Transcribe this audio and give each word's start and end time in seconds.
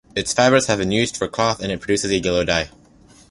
Its 0.15 0.33
fibers 0.33 0.65
have 0.65 0.79
been 0.79 0.89
used 0.89 1.15
for 1.15 1.27
cloth 1.27 1.59
and 1.61 1.71
it 1.71 1.79
produces 1.79 2.09
a 2.09 2.17
yellow 2.17 2.43
dye. 2.43 2.71